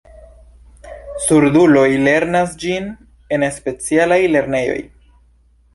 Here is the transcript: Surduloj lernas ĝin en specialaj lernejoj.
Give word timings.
Surduloj 1.25 1.85
lernas 2.07 2.57
ĝin 2.65 2.89
en 3.39 3.47
specialaj 3.61 4.21
lernejoj. 4.37 4.81